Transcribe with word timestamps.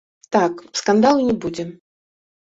Так, 0.35 0.53
скандалу 0.79 1.19
не 1.27 1.35
будзе. 1.43 1.65